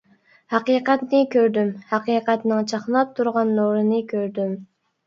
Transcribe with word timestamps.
ھەقىقەتنى 0.53 1.19
كۆردۈم، 1.35 1.69
ھەقىقەتنىڭ 1.91 2.67
چاقناپ 2.73 3.13
تۇرغان 3.21 3.57
نۇرىنى 3.61 4.07
كۆردۈم. 4.17 4.61